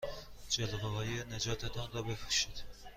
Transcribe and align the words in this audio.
جلیقههای 0.49 1.23
نجات 1.23 1.65
تان 1.65 1.91
را 1.93 2.01
بپوشید. 2.01 2.63